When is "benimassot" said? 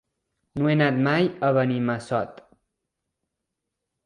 1.59-2.43